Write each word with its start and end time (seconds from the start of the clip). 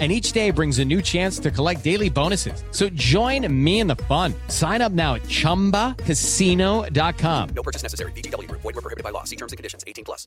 and 0.00 0.10
each 0.10 0.32
day 0.32 0.50
brings 0.50 0.80
a 0.80 0.84
new 0.84 1.00
chance 1.00 1.38
to 1.38 1.52
collect 1.52 1.84
daily 1.84 2.10
bonuses. 2.10 2.64
So 2.72 2.88
join 2.96 3.46
me 3.48 3.78
in 3.78 3.86
the 3.86 3.94
fun. 4.08 4.34
Sign 4.48 4.82
up 4.82 4.90
now 4.90 5.14
at 5.14 5.22
ChumbaCasino.com. 5.22 7.48
No 7.54 7.62
purchase 7.62 7.84
necessary. 7.84 8.10
BGW. 8.16 8.50
Void 8.50 8.64
were 8.64 8.72
prohibited 8.72 9.04
by 9.04 9.10
law. 9.10 9.22
See 9.22 9.36
terms 9.36 9.52
and 9.52 9.56
conditions. 9.56 9.84
18 9.86 10.04
plus. 10.04 10.26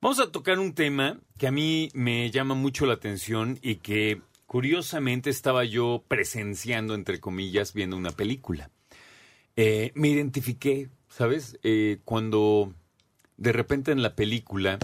Vamos 0.00 0.18
a 0.18 0.32
tocar 0.32 0.58
un 0.58 0.74
tema 0.74 1.20
que 1.38 1.46
a 1.46 1.52
mí 1.52 1.90
me 1.94 2.30
llama 2.30 2.54
mucho 2.54 2.86
la 2.86 2.94
atención 2.94 3.58
y 3.62 3.76
que 3.76 4.20
curiosamente 4.46 5.30
estaba 5.30 5.64
yo 5.64 6.04
presenciando, 6.06 6.94
entre 6.94 7.20
comillas, 7.20 7.72
viendo 7.72 7.96
una 7.96 8.10
película. 8.10 8.70
Eh, 9.56 9.92
me 9.94 10.08
identifiqué, 10.08 10.88
¿sabes? 11.08 11.58
Eh, 11.62 11.98
cuando 12.04 12.72
de 13.36 13.52
repente 13.52 13.92
en 13.92 14.02
la 14.02 14.14
película 14.14 14.78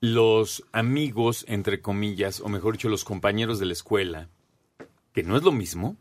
los 0.00 0.64
amigos, 0.72 1.44
entre 1.48 1.80
comillas, 1.80 2.40
o 2.40 2.48
mejor 2.48 2.74
dicho, 2.74 2.88
los 2.88 3.04
compañeros 3.04 3.58
de 3.58 3.66
la 3.66 3.72
escuela, 3.72 4.28
que 5.12 5.22
no 5.22 5.36
es 5.36 5.42
lo 5.42 5.52
mismo, 5.52 5.96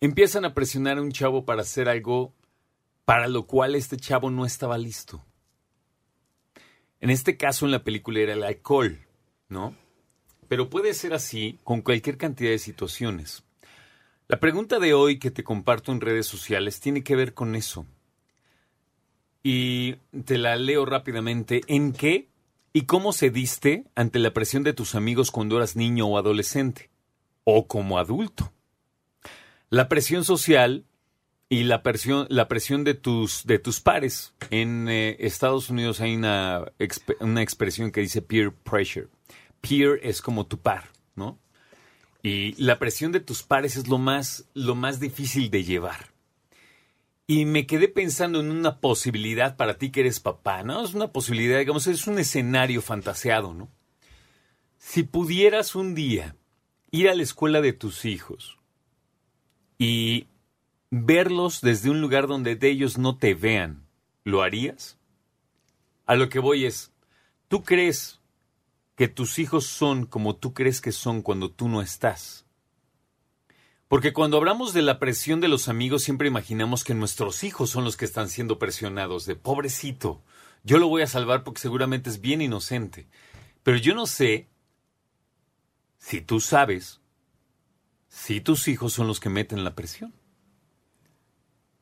empiezan 0.00 0.44
a 0.44 0.54
presionar 0.54 0.98
a 0.98 1.02
un 1.02 1.12
chavo 1.12 1.44
para 1.44 1.62
hacer 1.62 1.88
algo 1.88 2.32
para 3.04 3.26
lo 3.26 3.46
cual 3.46 3.74
este 3.74 3.96
chavo 3.96 4.30
no 4.30 4.46
estaba 4.46 4.78
listo. 4.78 5.24
En 7.00 7.10
este 7.10 7.36
caso, 7.36 7.64
en 7.64 7.72
la 7.72 7.82
película 7.82 8.20
era 8.20 8.34
el 8.34 8.42
alcohol, 8.42 8.98
¿no? 9.48 9.74
Pero 10.48 10.68
puede 10.68 10.94
ser 10.94 11.14
así 11.14 11.58
con 11.64 11.80
cualquier 11.82 12.18
cantidad 12.18 12.50
de 12.50 12.58
situaciones. 12.58 13.44
La 14.30 14.40
pregunta 14.40 14.78
de 14.78 14.92
hoy 14.92 15.18
que 15.18 15.30
te 15.30 15.42
comparto 15.42 15.90
en 15.90 16.02
redes 16.02 16.26
sociales 16.26 16.80
tiene 16.80 17.02
que 17.02 17.16
ver 17.16 17.32
con 17.32 17.54
eso. 17.54 17.86
Y 19.42 19.94
te 20.26 20.36
la 20.36 20.56
leo 20.56 20.84
rápidamente. 20.84 21.62
¿En 21.66 21.94
qué 21.94 22.28
y 22.74 22.82
cómo 22.82 23.14
se 23.14 23.30
diste 23.30 23.86
ante 23.94 24.18
la 24.18 24.34
presión 24.34 24.64
de 24.64 24.74
tus 24.74 24.94
amigos 24.94 25.30
cuando 25.30 25.56
eras 25.56 25.76
niño 25.76 26.06
o 26.08 26.18
adolescente? 26.18 26.90
O 27.44 27.66
como 27.66 27.98
adulto. 27.98 28.52
La 29.70 29.88
presión 29.88 30.24
social 30.26 30.84
y 31.48 31.62
la 31.62 31.82
presión, 31.82 32.26
la 32.28 32.48
presión 32.48 32.84
de, 32.84 32.92
tus, 32.92 33.46
de 33.46 33.58
tus 33.58 33.80
pares. 33.80 34.34
En 34.50 34.90
eh, 34.90 35.16
Estados 35.20 35.70
Unidos 35.70 36.02
hay 36.02 36.14
una, 36.14 36.66
una 37.20 37.40
expresión 37.40 37.90
que 37.90 38.02
dice 38.02 38.20
peer 38.20 38.52
pressure. 38.52 39.08
Peer 39.62 40.00
es 40.02 40.20
como 40.20 40.46
tu 40.46 40.58
par, 40.58 40.90
¿no? 41.16 41.38
Y 42.28 42.52
la 42.62 42.78
presión 42.78 43.10
de 43.10 43.20
tus 43.20 43.42
pares 43.42 43.76
es 43.76 43.88
lo 43.88 43.96
más, 43.96 44.44
lo 44.52 44.74
más 44.74 45.00
difícil 45.00 45.50
de 45.50 45.64
llevar. 45.64 46.12
Y 47.26 47.46
me 47.46 47.66
quedé 47.66 47.88
pensando 47.88 48.40
en 48.40 48.50
una 48.50 48.80
posibilidad 48.80 49.56
para 49.56 49.78
ti 49.78 49.90
que 49.90 50.00
eres 50.00 50.20
papá, 50.20 50.62
¿no? 50.62 50.84
Es 50.84 50.92
una 50.92 51.10
posibilidad, 51.10 51.58
digamos, 51.58 51.86
es 51.86 52.06
un 52.06 52.18
escenario 52.18 52.82
fantaseado, 52.82 53.54
¿no? 53.54 53.70
Si 54.76 55.04
pudieras 55.04 55.74
un 55.74 55.94
día 55.94 56.36
ir 56.90 57.08
a 57.08 57.14
la 57.14 57.22
escuela 57.22 57.62
de 57.62 57.72
tus 57.72 58.04
hijos 58.04 58.58
y 59.78 60.26
verlos 60.90 61.62
desde 61.62 61.88
un 61.88 62.02
lugar 62.02 62.26
donde 62.26 62.56
de 62.56 62.68
ellos 62.68 62.98
no 62.98 63.16
te 63.16 63.32
vean, 63.32 63.86
¿lo 64.24 64.42
harías? 64.42 64.98
A 66.04 66.14
lo 66.14 66.28
que 66.28 66.40
voy 66.40 66.66
es, 66.66 66.92
¿tú 67.48 67.62
crees 67.62 68.17
que 68.98 69.06
tus 69.06 69.38
hijos 69.38 69.64
son 69.64 70.06
como 70.06 70.34
tú 70.34 70.52
crees 70.52 70.80
que 70.80 70.90
son 70.90 71.22
cuando 71.22 71.52
tú 71.52 71.68
no 71.68 71.82
estás. 71.82 72.46
Porque 73.86 74.12
cuando 74.12 74.38
hablamos 74.38 74.72
de 74.72 74.82
la 74.82 74.98
presión 74.98 75.40
de 75.40 75.46
los 75.46 75.68
amigos 75.68 76.02
siempre 76.02 76.26
imaginamos 76.26 76.82
que 76.82 76.94
nuestros 76.94 77.44
hijos 77.44 77.70
son 77.70 77.84
los 77.84 77.96
que 77.96 78.04
están 78.04 78.28
siendo 78.28 78.58
presionados, 78.58 79.24
de 79.24 79.36
pobrecito, 79.36 80.24
yo 80.64 80.78
lo 80.78 80.88
voy 80.88 81.02
a 81.02 81.06
salvar 81.06 81.44
porque 81.44 81.60
seguramente 81.60 82.10
es 82.10 82.20
bien 82.20 82.42
inocente. 82.42 83.06
Pero 83.62 83.76
yo 83.76 83.94
no 83.94 84.04
sé 84.08 84.48
si 85.98 86.20
tú 86.20 86.40
sabes 86.40 87.00
si 88.08 88.40
tus 88.40 88.66
hijos 88.66 88.94
son 88.94 89.06
los 89.06 89.20
que 89.20 89.28
meten 89.28 89.62
la 89.62 89.76
presión. 89.76 90.12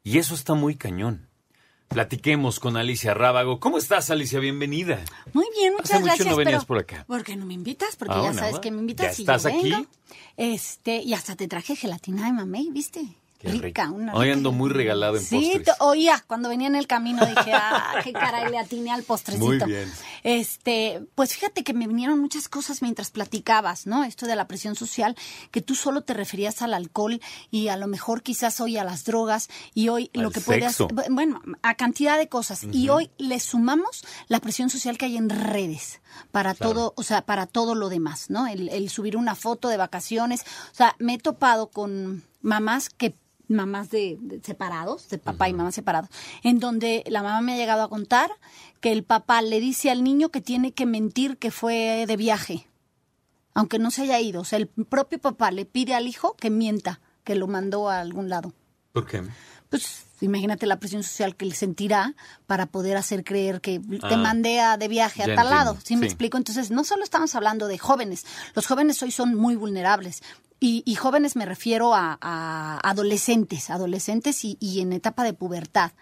Y 0.03 0.19
eso 0.19 0.35
está 0.35 0.53
muy 0.53 0.77
cañón. 0.77 1.26
Platiquemos 1.89 2.61
con 2.61 2.77
Alicia 2.77 3.15
Rábago. 3.15 3.59
¿Cómo 3.61 3.79
estás, 3.79 4.11
Alicia? 4.11 4.39
Bienvenida. 4.41 5.03
Muy 5.33 5.47
bien, 5.57 5.73
muchas 5.73 5.93
Hace 5.93 6.01
mucho 6.01 6.07
gracias. 6.07 6.29
no 6.29 6.37
venías 6.37 6.65
pero 6.65 6.67
por 6.67 6.79
acá. 6.79 7.05
¿Por 7.07 7.25
qué 7.25 7.37
no 7.37 7.47
me 7.47 7.55
invitas? 7.55 7.97
Porque 7.97 8.13
Ah, 8.15 8.19
ya 8.19 8.23
bueno, 8.25 8.39
sabes 8.39 8.59
que 8.59 8.71
me 8.71 8.81
invitas 8.81 9.17
¿Ya 9.17 9.23
y 9.23 9.25
yo 9.27 9.33
estás 9.33 9.47
aquí? 9.53 9.71
vengo. 9.71 9.87
Este, 10.37 10.97
y 11.03 11.15
hasta 11.15 11.37
te 11.37 11.49
traje 11.49 11.77
gelatina 11.77 12.27
de 12.27 12.33
mamey, 12.33 12.71
¿viste? 12.71 13.07
Qué 13.39 13.49
rica, 13.53 13.91
una 13.91 14.15
Hoy 14.15 14.27
rica 14.27 14.37
ando 14.39 14.51
muy 14.53 14.71
regalado 14.71 15.17
en 15.17 15.23
sí, 15.23 15.37
postres. 15.37 15.65
te- 15.65 15.85
oía, 15.85 16.25
cuando 16.27 16.49
venía 16.49 16.67
en 16.69 16.75
el 16.75 16.87
camino 16.87 17.25
dije, 17.27 17.53
ah, 17.53 17.97
qué 18.05 18.13
caray, 18.13 18.51
le 18.51 18.59
atiné 18.59 18.91
al 18.91 19.03
postrecito. 19.03 19.45
Muy 19.47 19.59
bien. 19.59 19.93
Este, 20.23 21.03
pues 21.15 21.35
fíjate 21.35 21.63
que 21.63 21.73
me 21.73 21.87
vinieron 21.87 22.19
muchas 22.19 22.49
cosas 22.49 22.83
mientras 22.83 23.11
platicabas, 23.11 23.87
¿no? 23.87 24.05
Esto 24.05 24.27
de 24.27 24.37
la 24.37 24.49
presión 24.49 24.75
social, 24.75 25.17
que 25.51 25.63
tú 25.63 25.75
solo 25.75 26.01
te 26.01 26.15
referías 26.15 26.63
al 26.63 26.75
alcohol 26.75 27.21
y 27.51 27.69
a 27.69 27.77
lo 27.77 27.87
mejor 27.87 28.23
quizás 28.23 28.61
hoy 28.61 28.77
a 28.77 28.85
las 28.85 29.05
drogas 29.05 29.49
y 29.75 29.89
hoy 29.89 30.11
lo 30.15 30.31
que 30.31 30.41
puede 30.41 30.63
sexo. 30.63 30.89
hacer, 30.93 31.11
bueno, 31.13 31.41
a 31.63 31.75
cantidad 31.75 32.19
de 32.19 32.29
cosas. 32.29 32.65
Y 32.73 32.89
hoy 32.89 33.11
le 33.19 33.39
sumamos 33.41 34.05
la 34.29 34.41
presión 34.41 34.71
social 34.71 34.99
que 34.99 35.07
hay 35.07 35.17
en 35.17 35.29
redes 35.31 36.01
para 36.33 36.55
Claro. 36.55 36.73
todo, 36.73 36.95
o 36.97 37.03
sea, 37.03 37.23
para 37.23 37.47
todo 37.47 37.75
lo 37.75 37.89
demás, 37.89 38.31
¿no? 38.31 38.47
El, 38.47 38.69
el 38.71 38.89
subir 38.91 39.17
una 39.17 39.35
foto 39.35 39.69
de 39.69 39.77
vacaciones. 39.77 40.43
O 40.73 40.75
sea, 40.75 40.97
me 40.99 41.15
he 41.15 41.19
topado 41.19 41.69
con 41.69 42.25
mamás 42.43 42.91
que 42.91 43.15
mamás 43.49 43.91
de, 43.91 44.17
de 44.21 44.41
separados, 44.43 45.09
de 45.09 45.19
papá 45.19 45.49
y 45.49 45.53
mamá 45.53 45.73
separados, 45.73 46.11
en 46.43 46.59
donde 46.59 47.05
la 47.07 47.23
mamá 47.23 47.41
me 47.41 47.55
ha 47.55 47.57
llegado 47.57 47.83
a 47.83 47.89
contar 47.89 48.31
que 48.81 48.93
el 48.93 49.05
papá 49.05 49.43
le 49.43 49.61
dice 49.61 49.91
al 49.91 50.03
niño 50.05 50.31
que 50.31 50.41
tiene 50.41 50.73
que 50.73 50.87
mentir 50.87 51.37
que 51.39 51.51
fue 51.51 52.05
de 52.07 52.17
viaje, 52.17 52.67
aunque 53.55 53.79
no 53.79 53.91
se 53.91 54.03
haya 54.03 54.21
ido. 54.21 54.41
O 54.41 54.45
sea, 54.45 54.59
el 54.59 54.67
propio 54.69 55.19
papá 55.19 55.51
le 55.51 55.65
pide 55.65 55.95
al 55.95 56.07
hijo 56.09 56.35
que 56.37 56.51
mienta, 56.51 57.01
que 57.25 57.35
lo 57.35 57.47
mandó 57.47 57.89
a 57.89 58.01
algún 58.01 58.29
lado 58.29 58.53
¿Por 58.93 59.07
qué? 59.07 59.23
pues 59.69 60.05
imagínate 60.21 60.65
la 60.67 60.79
presión 60.79 61.03
social 61.03 61.35
que 61.37 61.45
él 61.45 61.53
sentirá 61.53 62.15
para 62.47 62.67
poder 62.67 62.97
hacer 62.97 63.25
creer 63.25 63.61
que 63.61 63.81
te 63.81 63.99
Ah, 64.15 64.17
mandé 64.17 64.61
a 64.61 64.77
de 64.77 64.89
viaje 64.89 65.23
a 65.23 65.27
tal 65.27 65.31
entiendo, 65.35 65.51
lado. 65.55 65.79
¿Sí 65.85 65.97
me 65.97 66.03
sí. 66.03 66.07
explico? 66.07 66.39
Entonces, 66.39 66.71
no 66.71 66.85
solo 66.85 67.03
estamos 67.05 67.35
hablando 67.35 67.67
de 67.67 67.77
jóvenes, 67.77 68.25
los 68.55 68.67
jóvenes 68.67 69.03
hoy 69.03 69.11
son 69.11 69.35
muy 69.35 69.57
vulnerables. 69.57 70.23
Y, 70.59 70.83
y 70.87 70.95
jóvenes 70.95 71.37
me 71.37 71.45
refiero 71.45 71.95
a, 71.95 72.19
a 72.21 72.81
adolescentes, 72.83 73.71
adolescentes 73.71 74.45
y, 74.45 74.57
y 74.61 74.81
en 74.81 74.93
etapa 74.93 75.25
de 75.25 75.35
pubertad 75.35 75.93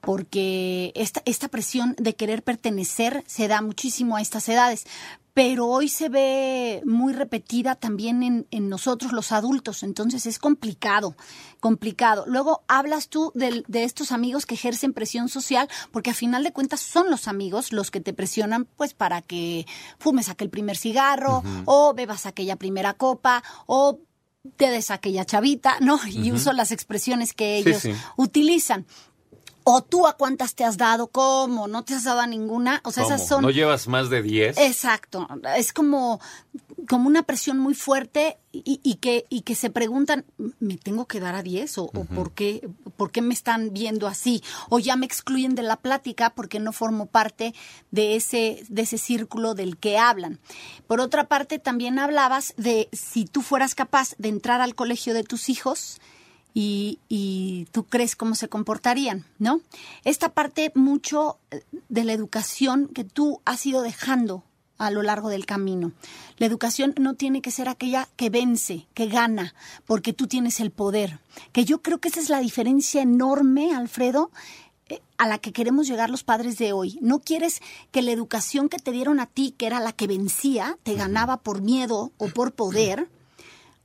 porque 0.00 0.92
esta, 0.94 1.22
esta 1.24 1.48
presión 1.48 1.94
de 1.98 2.14
querer 2.14 2.42
pertenecer 2.42 3.24
se 3.26 3.48
da 3.48 3.60
muchísimo 3.60 4.16
a 4.16 4.22
estas 4.22 4.48
edades, 4.48 4.86
pero 5.32 5.66
hoy 5.66 5.88
se 5.88 6.08
ve 6.08 6.82
muy 6.84 7.12
repetida 7.12 7.74
también 7.76 8.22
en, 8.22 8.46
en 8.50 8.68
nosotros 8.68 9.12
los 9.12 9.30
adultos, 9.32 9.82
entonces 9.82 10.26
es 10.26 10.38
complicado, 10.38 11.16
complicado. 11.60 12.24
Luego 12.26 12.62
hablas 12.68 13.08
tú 13.08 13.30
del- 13.34 13.64
de, 13.68 13.84
estos 13.84 14.12
amigos 14.12 14.44
que 14.46 14.54
ejercen 14.54 14.92
presión 14.92 15.28
social, 15.28 15.68
porque 15.92 16.10
a 16.10 16.14
final 16.14 16.42
de 16.44 16.52
cuentas 16.52 16.80
son 16.80 17.10
los 17.10 17.28
amigos 17.28 17.72
los 17.72 17.90
que 17.90 18.00
te 18.00 18.12
presionan 18.12 18.64
pues 18.76 18.92
para 18.94 19.22
que 19.22 19.66
fumes 19.98 20.28
aquel 20.28 20.50
primer 20.50 20.76
cigarro 20.76 21.42
o 21.64 21.94
bebas 21.94 22.26
aquella 22.26 22.56
primera 22.56 22.94
copa 22.94 23.42
o 23.66 24.00
te 24.56 24.70
des 24.70 24.90
aquella 24.90 25.26
chavita, 25.26 25.76
¿no? 25.80 26.00
Y 26.08 26.32
uso 26.32 26.52
las 26.54 26.70
expresiones 26.72 27.34
que 27.34 27.60
Sí, 27.62 27.68
ellos 27.68 27.82
sí. 27.82 27.92
utilizan. 28.16 28.86
O 29.72 29.82
tú 29.82 30.08
a 30.08 30.16
cuántas 30.16 30.56
te 30.56 30.64
has 30.64 30.76
dado, 30.76 31.06
¿cómo? 31.06 31.68
¿No 31.68 31.84
te 31.84 31.94
has 31.94 32.02
dado 32.02 32.18
a 32.20 32.26
ninguna? 32.26 32.80
O 32.82 32.90
sea, 32.90 33.04
¿Cómo? 33.04 33.14
esas 33.14 33.28
son... 33.28 33.42
¿No 33.42 33.50
llevas 33.50 33.86
más 33.86 34.10
de 34.10 34.20
10? 34.20 34.58
Exacto. 34.58 35.28
Es 35.56 35.72
como, 35.72 36.20
como 36.88 37.06
una 37.06 37.22
presión 37.22 37.56
muy 37.58 37.74
fuerte 37.74 38.38
y, 38.50 38.80
y 38.82 38.96
que, 38.96 39.26
y 39.28 39.42
que 39.42 39.54
se 39.54 39.70
preguntan, 39.70 40.24
¿me 40.58 40.76
tengo 40.76 41.06
que 41.06 41.20
dar 41.20 41.36
a 41.36 41.44
10? 41.44 41.78
¿O, 41.78 41.84
o 41.84 42.04
por, 42.04 42.32
qué, 42.32 42.68
por 42.96 43.12
qué 43.12 43.22
me 43.22 43.32
están 43.32 43.72
viendo 43.72 44.08
así? 44.08 44.42
O 44.70 44.80
ya 44.80 44.96
me 44.96 45.06
excluyen 45.06 45.54
de 45.54 45.62
la 45.62 45.76
plática 45.76 46.30
porque 46.30 46.58
no 46.58 46.72
formo 46.72 47.06
parte 47.06 47.54
de 47.92 48.16
ese, 48.16 48.64
de 48.68 48.82
ese 48.82 48.98
círculo 48.98 49.54
del 49.54 49.76
que 49.76 49.98
hablan. 49.98 50.40
Por 50.88 50.98
otra 50.98 51.28
parte, 51.28 51.60
también 51.60 52.00
hablabas 52.00 52.54
de 52.56 52.88
si 52.90 53.24
tú 53.24 53.40
fueras 53.40 53.76
capaz 53.76 54.16
de 54.18 54.30
entrar 54.30 54.60
al 54.60 54.74
colegio 54.74 55.14
de 55.14 55.22
tus 55.22 55.48
hijos 55.48 56.00
y, 56.54 56.98
y 57.08 57.66
tú 57.72 57.84
crees 57.84 58.16
cómo 58.16 58.34
se 58.34 58.48
comportarían, 58.48 59.24
¿no? 59.38 59.60
Esta 60.04 60.30
parte 60.30 60.72
mucho 60.74 61.38
eh, 61.50 61.62
de 61.88 62.04
la 62.04 62.12
educación 62.12 62.88
que 62.88 63.04
tú 63.04 63.40
has 63.44 63.64
ido 63.66 63.82
dejando 63.82 64.44
a 64.80 64.90
lo 64.90 65.02
largo 65.02 65.28
del 65.28 65.44
camino. 65.44 65.92
La 66.38 66.46
educación 66.46 66.94
no 66.98 67.14
tiene 67.14 67.42
que 67.42 67.50
ser 67.50 67.68
aquella 67.68 68.08
que 68.16 68.30
vence, 68.30 68.86
que 68.94 69.06
gana, 69.06 69.54
porque 69.86 70.14
tú 70.14 70.26
tienes 70.26 70.58
el 70.58 70.70
poder. 70.70 71.20
Que 71.52 71.66
yo 71.66 71.82
creo 71.82 71.98
que 71.98 72.08
esa 72.08 72.20
es 72.20 72.30
la 72.30 72.40
diferencia 72.40 73.02
enorme, 73.02 73.74
Alfredo, 73.74 74.30
eh, 74.88 75.02
a 75.18 75.28
la 75.28 75.36
que 75.36 75.52
queremos 75.52 75.86
llegar 75.86 76.08
los 76.08 76.24
padres 76.24 76.56
de 76.56 76.72
hoy. 76.72 76.98
No 77.02 77.20
quieres 77.20 77.60
que 77.90 78.00
la 78.00 78.10
educación 78.10 78.70
que 78.70 78.78
te 78.78 78.90
dieron 78.90 79.20
a 79.20 79.26
ti, 79.26 79.54
que 79.56 79.66
era 79.66 79.80
la 79.80 79.92
que 79.92 80.06
vencía, 80.06 80.78
te 80.82 80.94
ganaba 80.94 81.36
por 81.36 81.60
miedo 81.60 82.12
o 82.16 82.28
por 82.28 82.52
poder, 82.52 83.10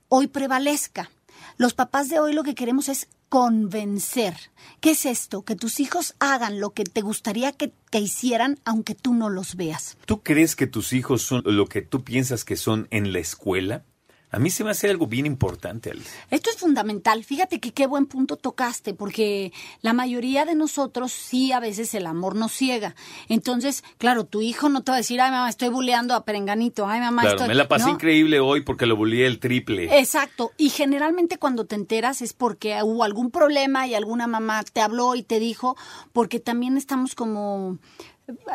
hoy 0.08 0.28
prevalezca. 0.28 1.10
Los 1.58 1.72
papás 1.72 2.10
de 2.10 2.18
hoy 2.18 2.34
lo 2.34 2.42
que 2.42 2.54
queremos 2.54 2.90
es 2.90 3.08
convencer. 3.30 4.34
¿Qué 4.80 4.90
es 4.90 5.06
esto? 5.06 5.42
Que 5.42 5.56
tus 5.56 5.80
hijos 5.80 6.14
hagan 6.18 6.60
lo 6.60 6.74
que 6.74 6.84
te 6.84 7.00
gustaría 7.00 7.50
que, 7.52 7.72
que, 7.90 7.98
hicieran 7.98 8.60
aunque 8.66 8.94
tú 8.94 9.14
no 9.14 9.30
los 9.30 9.56
veas. 9.56 9.96
¿Tú 10.04 10.22
crees 10.22 10.54
que 10.54 10.66
tus 10.66 10.92
hijos 10.92 11.22
son 11.22 11.42
lo 11.46 11.66
que 11.66 11.80
tú 11.80 12.04
piensas 12.04 12.44
que 12.44 12.56
son 12.56 12.88
en 12.90 13.10
la 13.14 13.20
escuela? 13.20 13.84
A 14.30 14.38
mí 14.38 14.50
se 14.50 14.64
me 14.64 14.70
hace 14.70 14.90
algo 14.90 15.06
bien 15.06 15.24
importante, 15.24 15.90
Alice. 15.90 16.10
Esto 16.30 16.50
es 16.50 16.56
fundamental. 16.56 17.22
Fíjate 17.22 17.60
que 17.60 17.72
qué 17.72 17.86
buen 17.86 18.06
punto 18.06 18.36
tocaste, 18.36 18.92
porque 18.92 19.52
la 19.82 19.92
mayoría 19.92 20.44
de 20.44 20.54
nosotros 20.56 21.12
sí 21.12 21.52
a 21.52 21.60
veces 21.60 21.94
el 21.94 22.06
amor 22.06 22.34
nos 22.34 22.52
ciega. 22.52 22.96
Entonces, 23.28 23.84
claro, 23.98 24.24
tu 24.24 24.42
hijo 24.42 24.68
no 24.68 24.82
te 24.82 24.90
va 24.90 24.96
a 24.96 24.98
decir, 24.98 25.20
ay 25.20 25.30
mamá, 25.30 25.48
estoy 25.48 25.68
buleando 25.68 26.14
a 26.14 26.24
Perenganito, 26.24 26.86
ay 26.86 27.00
mamá, 27.00 27.22
claro, 27.22 27.36
estoy... 27.36 27.48
me 27.48 27.54
la 27.54 27.68
pasé 27.68 27.86
¿no? 27.86 27.92
increíble 27.92 28.40
hoy 28.40 28.62
porque 28.62 28.86
lo 28.86 28.96
buleé 28.96 29.26
el 29.26 29.38
triple. 29.38 29.98
Exacto. 29.98 30.52
Y 30.56 30.70
generalmente 30.70 31.38
cuando 31.38 31.64
te 31.64 31.76
enteras 31.76 32.20
es 32.20 32.32
porque 32.32 32.82
hubo 32.82 33.04
algún 33.04 33.30
problema 33.30 33.86
y 33.86 33.94
alguna 33.94 34.26
mamá 34.26 34.64
te 34.64 34.80
habló 34.80 35.14
y 35.14 35.22
te 35.22 35.38
dijo, 35.38 35.76
porque 36.12 36.40
también 36.40 36.76
estamos 36.76 37.14
como 37.14 37.78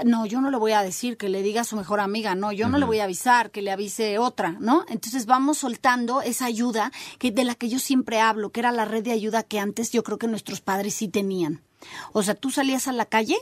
no, 0.05 0.25
yo 0.25 0.41
no 0.41 0.51
le 0.51 0.57
voy 0.57 0.73
a 0.73 0.83
decir 0.83 1.17
que 1.17 1.29
le 1.29 1.41
diga 1.41 1.61
a 1.61 1.65
su 1.65 1.75
mejor 1.75 1.99
amiga, 1.99 2.35
no, 2.35 2.51
yo 2.51 2.67
no 2.67 2.77
le 2.77 2.85
voy 2.85 2.99
a 2.99 3.05
avisar 3.05 3.51
que 3.51 3.61
le 3.61 3.71
avise 3.71 4.19
otra, 4.19 4.57
¿no? 4.59 4.85
Entonces 4.89 5.25
vamos 5.25 5.59
soltando 5.59 6.21
esa 6.21 6.45
ayuda 6.45 6.91
que 7.19 7.31
de 7.31 7.43
la 7.43 7.55
que 7.55 7.69
yo 7.69 7.79
siempre 7.79 8.19
hablo, 8.19 8.51
que 8.51 8.59
era 8.59 8.71
la 8.71 8.85
red 8.85 9.03
de 9.03 9.11
ayuda 9.11 9.43
que 9.43 9.59
antes 9.59 9.91
yo 9.91 10.03
creo 10.03 10.17
que 10.17 10.27
nuestros 10.27 10.61
padres 10.61 10.95
sí 10.95 11.07
tenían. 11.07 11.61
O 12.11 12.23
sea, 12.23 12.35
tú 12.35 12.51
salías 12.51 12.87
a 12.87 12.91
la 12.91 13.05
calle 13.05 13.37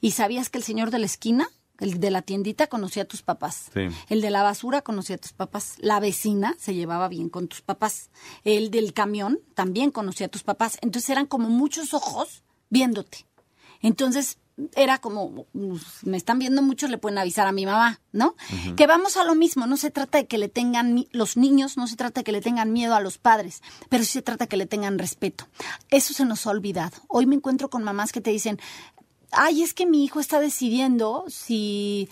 y 0.00 0.12
sabías 0.12 0.50
que 0.50 0.58
el 0.58 0.64
señor 0.64 0.90
de 0.90 0.98
la 0.98 1.06
esquina 1.06 1.48
el 1.78 2.00
de 2.00 2.10
la 2.10 2.22
tiendita 2.22 2.68
conocía 2.68 3.02
a 3.02 3.06
tus 3.06 3.22
papás. 3.22 3.66
Sí. 3.74 3.88
El 4.08 4.22
de 4.22 4.30
la 4.30 4.42
basura 4.42 4.82
conocía 4.82 5.16
a 5.16 5.18
tus 5.18 5.34
papás. 5.34 5.74
La 5.78 6.00
vecina 6.00 6.54
se 6.58 6.74
llevaba 6.74 7.08
bien 7.08 7.28
con 7.28 7.48
tus 7.48 7.60
papás. 7.60 8.10
El 8.44 8.70
del 8.70 8.94
camión 8.94 9.40
también 9.54 9.90
conocía 9.90 10.26
a 10.26 10.30
tus 10.30 10.42
papás. 10.42 10.78
Entonces 10.80 11.10
eran 11.10 11.26
como 11.26 11.50
muchos 11.50 11.92
ojos 11.92 12.44
viéndote. 12.70 13.26
Entonces 13.82 14.38
era 14.74 14.98
como, 14.98 15.46
me 16.02 16.16
están 16.16 16.38
viendo 16.38 16.62
mucho, 16.62 16.88
le 16.88 16.98
pueden 16.98 17.18
avisar 17.18 17.46
a 17.46 17.52
mi 17.52 17.66
mamá, 17.66 18.00
¿no? 18.12 18.28
Uh 18.28 18.54
-huh. 18.54 18.74
Que 18.74 18.86
vamos 18.86 19.16
a 19.16 19.24
lo 19.24 19.34
mismo, 19.34 19.66
no 19.66 19.76
se 19.76 19.90
trata 19.90 20.18
de 20.18 20.26
que 20.26 20.38
le 20.38 20.48
tengan, 20.48 21.06
los 21.12 21.36
niños, 21.36 21.76
no 21.76 21.86
se 21.86 21.96
trata 21.96 22.20
de 22.20 22.24
que 22.24 22.32
le 22.32 22.40
tengan 22.40 22.72
miedo 22.72 22.94
a 22.94 23.00
los 23.00 23.18
padres, 23.18 23.62
pero 23.90 24.02
sí 24.04 24.12
se 24.12 24.22
trata 24.22 24.44
de 24.44 24.48
que 24.48 24.56
le 24.56 24.66
tengan 24.66 24.98
respeto. 24.98 25.46
Eso 25.90 26.14
se 26.14 26.24
nos 26.24 26.46
ha 26.46 26.50
olvidado. 26.50 26.96
Hoy 27.08 27.26
me 27.26 27.34
encuentro 27.34 27.68
con 27.68 27.84
mamás 27.84 28.12
que 28.12 28.22
te 28.22 28.30
dicen, 28.30 28.58
ay, 29.30 29.62
es 29.62 29.74
que 29.74 29.86
mi 29.86 30.04
hijo 30.04 30.20
está 30.20 30.40
decidiendo 30.40 31.24
si, 31.28 32.08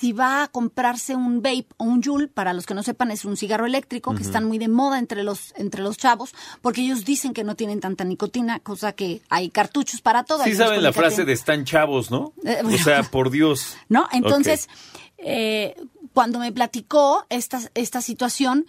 si 0.00 0.14
va 0.14 0.44
a 0.44 0.48
comprarse 0.48 1.14
un 1.14 1.42
vape 1.42 1.66
o 1.76 1.84
un 1.84 2.02
Juul, 2.02 2.30
para 2.30 2.54
los 2.54 2.64
que 2.64 2.72
no 2.72 2.82
sepan, 2.82 3.10
es 3.10 3.26
un 3.26 3.36
cigarro 3.36 3.66
eléctrico 3.66 4.10
uh 4.10 4.14
-huh. 4.14 4.16
que 4.16 4.22
están 4.22 4.46
muy 4.46 4.56
de 4.56 4.68
moda 4.68 4.98
entre 4.98 5.22
los, 5.24 5.52
entre 5.56 5.82
los 5.82 5.98
chavos, 5.98 6.34
porque 6.62 6.80
ellos 6.80 7.04
dicen 7.04 7.34
que 7.34 7.44
no 7.44 7.54
tienen 7.54 7.80
tanta 7.80 8.04
nicotina, 8.04 8.60
cosa 8.60 8.92
que 8.92 9.20
hay 9.28 9.50
cartuchos 9.50 10.00
para 10.00 10.24
todo. 10.24 10.42
Sí 10.44 10.54
saben 10.54 10.82
la 10.82 10.94
frase 10.94 11.26
de 11.26 11.34
están 11.34 11.66
chavos, 11.66 12.10
¿no? 12.10 12.32
Eh, 12.44 12.60
bueno, 12.62 12.78
o 12.80 12.82
sea, 12.82 13.02
por 13.10 13.30
Dios. 13.30 13.76
¿No? 13.90 14.08
Entonces, 14.10 14.68
okay. 14.92 15.02
eh, 15.18 15.76
cuando 16.14 16.38
me 16.38 16.50
platicó 16.50 17.26
esta, 17.28 17.60
esta 17.74 18.00
situación, 18.00 18.66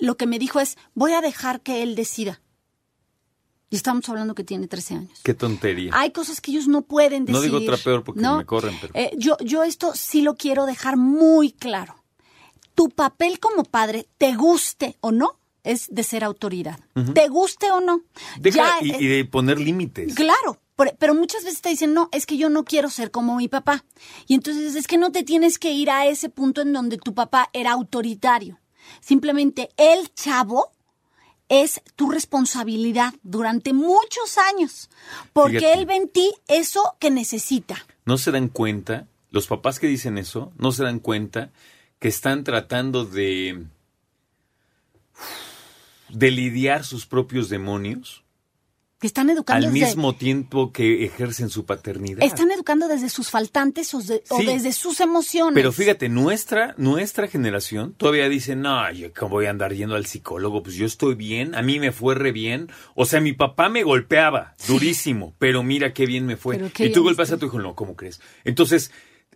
lo 0.00 0.16
que 0.18 0.26
me 0.26 0.38
dijo 0.38 0.60
es, 0.60 0.76
voy 0.94 1.12
a 1.12 1.22
dejar 1.22 1.62
que 1.62 1.82
él 1.82 1.94
decida. 1.94 2.40
Y 3.74 3.76
estamos 3.76 4.08
hablando 4.08 4.36
que 4.36 4.44
tiene 4.44 4.68
13 4.68 4.94
años. 4.94 5.20
Qué 5.24 5.34
tontería. 5.34 5.90
Hay 5.94 6.12
cosas 6.12 6.40
que 6.40 6.52
ellos 6.52 6.68
no 6.68 6.82
pueden 6.82 7.24
decir. 7.24 7.34
No 7.34 7.40
digo 7.40 7.56
otra 7.56 7.76
peor 7.76 8.04
porque 8.04 8.20
¿no? 8.20 8.38
me 8.38 8.46
corren, 8.46 8.78
pero... 8.80 8.94
Eh, 8.94 9.10
yo, 9.18 9.36
yo 9.40 9.64
esto 9.64 9.90
sí 9.96 10.22
lo 10.22 10.36
quiero 10.36 10.64
dejar 10.64 10.96
muy 10.96 11.50
claro. 11.50 11.96
Tu 12.76 12.88
papel 12.90 13.40
como 13.40 13.64
padre, 13.64 14.06
te 14.16 14.36
guste 14.36 14.96
o 15.00 15.10
no, 15.10 15.40
es 15.64 15.88
de 15.90 16.04
ser 16.04 16.22
autoridad. 16.22 16.78
Uh 16.94 17.00
-huh. 17.00 17.14
Te 17.14 17.26
guste 17.26 17.72
o 17.72 17.80
no. 17.80 18.02
Deja, 18.38 18.78
ya, 18.80 18.86
y, 18.86 18.90
eh, 18.92 18.96
y, 19.00 19.06
de 19.08 19.24
poner 19.24 19.58
límites. 19.58 20.14
Claro. 20.14 20.60
Pero 21.00 21.16
muchas 21.16 21.42
veces 21.42 21.60
te 21.60 21.70
dicen, 21.70 21.94
no, 21.94 22.08
es 22.12 22.26
que 22.26 22.36
yo 22.36 22.50
no 22.50 22.62
quiero 22.62 22.88
ser 22.90 23.10
como 23.10 23.34
mi 23.38 23.48
papá. 23.48 23.84
Y 24.28 24.34
entonces 24.34 24.76
es 24.76 24.86
que 24.86 24.98
no 24.98 25.10
te 25.10 25.24
tienes 25.24 25.58
que 25.58 25.72
ir 25.72 25.90
a 25.90 26.06
ese 26.06 26.28
punto 26.28 26.62
en 26.62 26.72
donde 26.72 26.96
tu 26.96 27.12
papá 27.12 27.50
era 27.52 27.72
autoritario. 27.72 28.60
Simplemente 29.00 29.70
el 29.76 30.14
chavo 30.14 30.73
es 31.48 31.82
tu 31.96 32.10
responsabilidad 32.10 33.14
durante 33.22 33.72
muchos 33.72 34.38
años, 34.38 34.90
porque 35.32 35.58
Fíjate. 35.58 35.78
él 35.78 35.86
ve 35.86 35.96
en 35.96 36.08
ti 36.08 36.32
eso 36.48 36.96
que 36.98 37.10
necesita. 37.10 37.86
No 38.04 38.18
se 38.18 38.30
dan 38.30 38.48
cuenta, 38.48 39.06
los 39.30 39.46
papás 39.46 39.78
que 39.78 39.86
dicen 39.86 40.18
eso, 40.18 40.52
no 40.58 40.72
se 40.72 40.84
dan 40.84 40.98
cuenta 40.98 41.50
que 41.98 42.08
están 42.08 42.44
tratando 42.44 43.04
de 43.04 43.66
de 46.08 46.30
lidiar 46.30 46.84
sus 46.84 47.06
propios 47.06 47.48
demonios 47.48 48.23
que 49.04 49.08
están 49.08 49.28
educando 49.28 49.66
al 49.66 49.74
desde, 49.74 49.86
mismo 49.86 50.14
tiempo 50.14 50.72
que 50.72 51.04
ejercen 51.04 51.50
su 51.50 51.66
paternidad. 51.66 52.24
Están 52.24 52.50
educando 52.50 52.88
desde 52.88 53.10
sus 53.10 53.28
faltantes 53.28 53.92
o, 53.92 53.98
de, 53.98 54.22
sí, 54.24 54.30
o, 54.30 54.38
desde 54.38 54.72
sus 54.72 54.98
emociones. 55.00 55.52
Pero 55.52 55.72
fíjate, 55.72 56.08
nuestra, 56.08 56.74
nuestra 56.78 57.28
generación 57.28 57.92
todavía 57.98 58.30
dice, 58.30 58.56
no, 58.56 58.90
yo 58.92 59.12
cómo 59.12 59.32
voy 59.32 59.44
a 59.44 59.50
andar 59.50 59.74
yendo 59.74 59.94
al 59.94 60.06
psicólogo, 60.06 60.62
pues 60.62 60.76
yo 60.76 60.86
estoy 60.86 61.16
bien, 61.16 61.54
a 61.54 61.60
mí 61.60 61.78
me 61.80 61.92
fue 61.92 62.14
re 62.14 62.32
bien. 62.32 62.70
O 62.94 63.04
sea, 63.04 63.20
mi 63.20 63.34
papá 63.34 63.68
me 63.68 63.82
golpeaba 63.82 64.54
durísimo, 64.66 65.34
pero 65.38 65.62
mira 65.62 65.92
qué 65.92 66.06
bien 66.06 66.24
me 66.24 66.38
fue. 66.38 66.58
Y 66.78 66.88
tú 66.88 67.02
golpeas 67.02 67.30
a 67.30 67.36
tu 67.36 67.44
hijo, 67.44 67.58
no, 67.58 67.74
¿cómo 67.74 67.96
crees? 67.96 68.22
Entonces, 68.44 68.90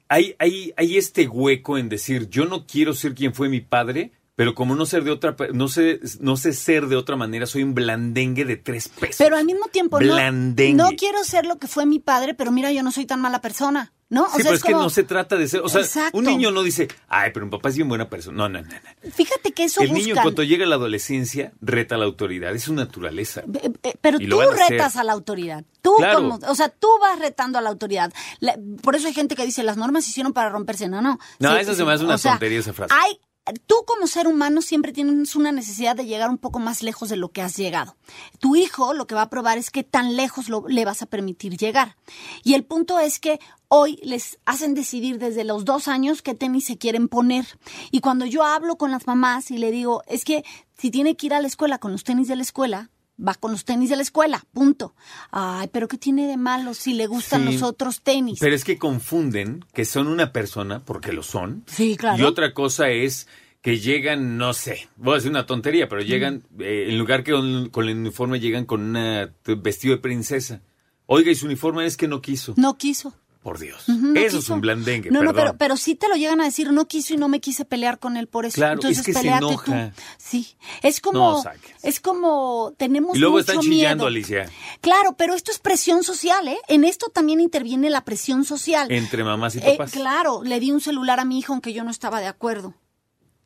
hay, 0.09 0.35
hay, 0.39 0.73
hay 0.79 0.97
este 0.97 1.29
hueco 1.29 1.77
en 1.77 1.91
decir, 1.91 2.31
yo 2.31 2.47
no 2.47 2.67
quiero 2.67 2.95
ser 2.95 3.15
quien 3.15 3.35
fue 3.35 3.51
mi 3.51 3.61
padre, 3.61 4.13
pero 4.39 4.55
como 4.55 4.77
no 4.77 4.87
ser 4.87 5.03
de 5.03 5.11
otra 5.11 5.35
no 5.53 5.67
sé 5.67 5.99
no 6.21 6.37
sé 6.37 6.53
ser 6.53 6.87
de 6.87 6.95
otra 6.95 7.17
manera 7.17 7.45
soy 7.45 7.65
un 7.65 7.75
blandengue 7.75 8.45
de 8.45 8.57
tres 8.57 8.87
pesos 8.89 9.17
pero 9.19 9.37
al 9.37 9.45
mismo 9.45 9.67
tiempo 9.67 9.99
blandengue. 9.99 10.75
no, 10.75 10.91
no 10.91 10.97
quiero 10.97 11.25
ser 11.25 11.45
lo 11.45 11.59
que 11.59 11.67
fue 11.67 11.87
mi 11.87 11.99
padre 11.99 12.35
pero 12.35 12.53
mira 12.53 12.71
yo 12.71 12.85
no 12.85 12.93
soy 12.93 13.05
tan 13.05 13.21
mala 13.21 13.41
persona 13.41 13.93
¿No? 14.11 14.23
O 14.25 14.27
sí, 14.29 14.37
sea, 14.37 14.45
pero 14.45 14.55
es, 14.55 14.63
como... 14.63 14.77
que 14.79 14.83
no 14.85 14.89
se 14.89 15.03
trata 15.03 15.37
de 15.37 15.49
ser. 15.49 15.61
O 15.61 15.69
sea, 15.69 15.83
Exacto. 15.83 16.17
un 16.17 16.25
niño 16.25 16.51
no 16.51 16.63
dice, 16.63 16.89
ay, 17.09 17.31
pero 17.35 17.45
mi 17.45 17.53
papá 17.53 17.69
es 17.69 17.77
bien 17.77 17.91
buena 17.91 18.09
persona. 18.09 18.39
No, 18.39 18.49
no, 18.49 18.63
no. 18.63 18.69
no. 18.69 19.11
Fíjate 19.13 19.53
que 19.53 19.65
eso 19.65 19.83
El 19.83 19.89
buscan... 19.89 20.03
niño, 20.03 20.17
en 20.17 20.23
cuanto 20.23 20.43
llega 20.45 20.65
a 20.65 20.67
la 20.69 20.77
adolescencia, 20.77 21.53
reta 21.61 21.97
a 21.97 21.99
la 21.99 22.07
autoridad. 22.07 22.55
Es 22.55 22.63
su 22.63 22.73
naturaleza. 22.73 23.43
Eh, 23.63 23.71
Pero 24.01 24.19
tú 24.19 24.41
a 24.41 24.47
retas 24.55 24.97
a 24.97 25.05
la 25.05 25.13
autoridad. 25.13 25.63
Tú 25.83 25.95
Claro. 25.99 26.21
como, 26.21 26.39
o 26.43 26.55
sea, 26.55 26.71
tú 26.71 26.89
vas 27.03 27.19
retando 27.19 27.59
a 27.59 27.61
la 27.61 27.69
autoridad. 27.69 28.11
La- 28.41 28.59
por 28.83 28.97
eso 28.97 29.09
hay 29.09 29.13
gente 29.13 29.35
que 29.37 29.45
dice 29.45 29.63
las 29.63 29.77
normas 29.77 30.05
se 30.05 30.11
hicieron 30.11 30.33
para 30.33 30.49
romperse. 30.49 30.89
No, 30.89 31.03
no. 31.03 31.19
No, 31.39 31.55
esa 31.59 31.75
se 31.75 31.85
me 31.85 31.93
hace 31.93 32.05
una 32.05 32.15
o 32.15 32.19
sea, 32.19 32.33
tontería 32.33 32.61
esa 32.61 32.73
frase. 32.73 32.95
Hay, 32.99 33.21
tú 33.67 33.77
como 33.87 34.07
ser 34.07 34.27
humano 34.27 34.63
siempre 34.63 34.93
tienes 34.93 35.35
una 35.37 35.53
necesidad 35.53 35.97
de 35.97 36.07
llegar 36.07 36.31
un 36.31 36.39
poco 36.39 36.59
más 36.59 36.83
lejos 36.83 37.09
de 37.09 37.17
lo 37.17 37.31
que 37.31 37.43
has 37.43 37.57
llegado. 37.57 37.97
Tu 38.39 38.57
hijo 38.57 38.95
lo 38.95 39.07
que 39.07 39.15
va 39.15 39.23
a 39.23 39.31
probar 39.31 39.59
es 39.59 39.71
qué 39.71 39.83
tan 39.85 40.17
lejos 40.17 40.49
lo- 40.49 40.67
le 40.69 40.85
vas 40.85 41.03
a 41.03 41.07
permitir 41.07 41.57
llegar. 41.57 41.97
Y 42.45 42.55
el 42.55 42.65
punto 42.65 42.99
es 42.99 43.19
que 43.21 43.41
hoy 43.69 43.99
les 44.03 44.39
hacen 44.47 44.75
decidir 44.75 45.19
desde 45.19 45.45
los 45.45 45.65
dos 45.65 45.89
años 45.89 46.23
qué 46.23 46.35
tenis 46.35 46.65
se 46.67 46.79
quieren 46.79 47.09
poner. 47.09 47.47
Y 47.91 48.01
cuando 48.01 48.25
yo 48.27 48.43
hablo 48.45 48.77
con 48.77 48.91
las 48.91 49.07
mamás 49.07 49.51
y 49.51 49.59
le 49.59 49.71
digo, 49.71 50.03
es 50.07 50.25
que 50.25 50.45
si 50.77 50.91
tiene 50.91 51.17
que 51.17 51.27
ir 51.27 51.35
a 51.35 51.41
la 51.41 51.49
escuela 51.49 51.79
con 51.79 51.93
los 51.93 52.05
tenis 52.05 52.29
de 52.29 52.37
la 52.37 52.43
escuela, 52.43 52.91
va 53.21 53.35
con 53.35 53.51
los 53.53 53.65
tenis 53.65 53.91
de 53.91 53.97
la 53.97 54.03
escuela, 54.03 54.45
punto. 54.53 54.95
Ay, 55.31 55.69
pero 55.73 55.89
¿qué 55.89 55.99
tiene 55.99 56.27
de 56.27 56.37
malo 56.37 56.75
si 56.75 56.93
le 56.95 57.07
gustan 57.07 57.47
Sí. 57.47 57.53
los 57.53 57.63
otros 57.63 58.01
tenis? 58.03 58.39
Pero 58.41 58.55
es 58.55 58.65
que 58.65 58.79
confunden 58.79 59.65
que 59.73 59.85
son 59.85 60.07
una 60.07 60.33
persona, 60.33 60.85
porque 60.85 61.13
lo 61.13 61.23
son. 61.23 61.65
Sí, 61.67 61.97
claro. 61.97 62.19
Y 62.23 62.23
otra 62.27 62.55
cosa 62.55 62.91
es 62.91 63.27
que 63.61 63.81
llegan, 63.81 64.39
no 64.39 64.53
sé, 64.55 64.89
voy 64.97 65.13
a 65.13 65.17
decir 65.17 65.31
una 65.31 65.47
tontería, 65.47 65.89
pero 65.89 66.01
llegan, 66.03 66.45
eh, 66.61 66.87
en 66.89 66.99
lugar 66.99 67.25
que 67.25 67.33
con, 67.33 67.71
con 67.71 67.89
el 67.89 67.97
uniforme, 67.97 68.39
llegan 68.41 68.65
con 68.67 68.95
un 68.97 69.31
vestido 69.63 69.97
de 69.97 70.01
princesa. 70.01 70.63
Oiga, 71.07 71.31
y 71.31 71.35
su 71.35 71.47
uniforme 71.47 71.85
es 71.87 71.97
que 71.97 72.07
no 72.07 72.21
quiso. 72.21 72.55
No 72.57 72.77
quiso. 72.79 73.15
Por 73.43 73.59
Dios. 73.61 73.89
No 73.89 74.19
eso 74.19 74.39
es 74.39 74.49
un 74.51 74.61
blandengue, 74.61 75.11
No, 75.13 75.23
no, 75.23 75.33
pero, 75.33 75.57
pero 75.57 75.77
sí 75.77 75.95
te 75.95 76.09
lo 76.09 76.17
llegan 76.17 76.41
a 76.41 76.45
decir, 76.45 76.73
no 76.73 76.87
quiso 76.89 77.15
y 77.15 77.17
no 77.17 77.29
me 77.29 77.41
quise 77.41 77.65
pelear 77.65 77.99
con 78.01 78.17
él 78.17 78.27
por 78.27 78.45
eso. 78.47 78.57
Claro, 78.57 78.75
Entonces 78.75 78.99
es 78.99 79.07
que 79.07 79.13
se 79.15 79.29
enoja. 79.29 79.93
tú. 79.95 80.03
Sí, 80.19 80.57
es 80.83 81.01
como, 81.01 81.43
No 81.45 81.51
es 81.83 82.01
como, 82.01 82.75
tenemos 82.77 83.17
y 83.17 83.21
luego 83.21 83.37
mucho 83.37 83.53
están 83.53 83.61
chillando, 83.63 84.05
miedo. 84.05 84.09
Alicia, 84.09 84.51
Claro, 84.81 85.15
pero 85.17 85.35
esto 85.35 85.53
es 85.53 85.61
presión 85.61 86.03
social, 86.03 86.49
¿eh? 86.49 86.59
En 86.67 86.83
esto 86.85 87.11
también 87.15 87.41
interviene 87.41 87.91
la 87.91 88.05
presión 88.05 88.45
social. 88.45 88.91
entre 88.91 89.23
mamás 89.23 89.55
y 89.55 89.59
Eh, 89.61 89.77
papás. 89.79 89.93
claro, 89.93 90.43
le 90.43 90.59
di 90.59 90.73
un 90.73 90.81
celular 90.81 91.21
a 91.21 91.25
mi 91.25 91.39
hijo 91.39 91.53
aunque 91.53 91.73
yo 91.73 91.85
no 91.85 91.91
estaba 91.91 92.21
de 92.21 92.27
acuerdo. 92.27 92.75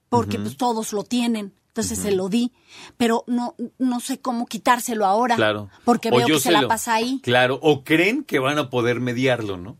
Porque 0.08 0.38
pues 0.38 0.56
todos 0.56 0.92
lo 0.92 1.04
tienen. 1.04 1.54
Entonces 1.68 1.98
se 2.00 2.12
lo 2.12 2.28
di, 2.28 2.52
pero 2.98 3.24
no 3.26 3.54
no 3.78 4.00
sé 4.00 4.20
cómo 4.20 4.44
quitárselo 4.44 5.06
ahora. 5.06 5.36
Claro. 5.36 5.70
Porque 5.86 6.10
veo 6.10 6.26
que 6.26 6.38
se 6.38 6.50
la 6.50 6.68
pasa 6.68 6.92
ahí. 6.94 7.18
Claro, 7.22 7.58
o 7.62 7.82
creen 7.82 8.24
que 8.24 8.38
van 8.38 8.58
a 8.58 8.68
poder 8.68 9.00
mediarlo, 9.00 9.56
¿no? 9.56 9.78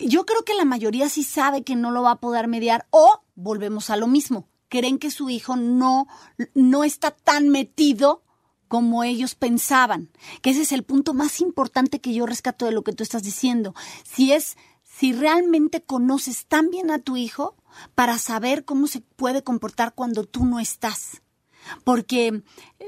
Yo 0.00 0.26
creo 0.26 0.44
que 0.44 0.54
la 0.54 0.64
mayoría 0.64 1.08
sí 1.08 1.22
sabe 1.22 1.62
que 1.62 1.76
no 1.76 1.90
lo 1.90 2.02
va 2.02 2.12
a 2.12 2.20
poder 2.20 2.48
mediar 2.48 2.86
o 2.90 3.22
volvemos 3.34 3.90
a 3.90 3.96
lo 3.96 4.06
mismo. 4.06 4.48
Creen 4.68 4.98
que 4.98 5.10
su 5.10 5.28
hijo 5.30 5.56
no, 5.56 6.06
no 6.54 6.84
está 6.84 7.10
tan 7.10 7.48
metido 7.48 8.22
como 8.68 9.04
ellos 9.04 9.34
pensaban. 9.34 10.08
Que 10.40 10.50
ese 10.50 10.62
es 10.62 10.72
el 10.72 10.82
punto 10.82 11.12
más 11.12 11.40
importante 11.40 12.00
que 12.00 12.14
yo 12.14 12.24
rescato 12.24 12.64
de 12.64 12.72
lo 12.72 12.82
que 12.82 12.94
tú 12.94 13.02
estás 13.02 13.22
diciendo. 13.22 13.74
Si 14.02 14.32
es, 14.32 14.56
si 14.82 15.12
realmente 15.12 15.82
conoces 15.82 16.46
tan 16.46 16.70
bien 16.70 16.90
a 16.90 16.98
tu 16.98 17.18
hijo 17.18 17.54
para 17.94 18.18
saber 18.18 18.64
cómo 18.64 18.86
se 18.86 19.00
puede 19.00 19.42
comportar 19.42 19.92
cuando 19.94 20.24
tú 20.24 20.46
no 20.46 20.58
estás. 20.58 21.20
Porque 21.84 22.42